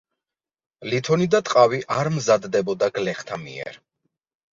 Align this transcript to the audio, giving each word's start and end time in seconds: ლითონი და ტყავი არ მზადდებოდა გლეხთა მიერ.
ლითონი 0.93 1.27
და 1.35 1.41
ტყავი 1.49 1.81
არ 1.97 2.09
მზადდებოდა 2.13 2.89
გლეხთა 2.97 3.39
მიერ. 3.43 3.79